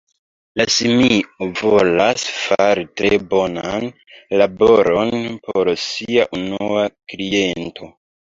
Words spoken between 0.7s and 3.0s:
simio volas fari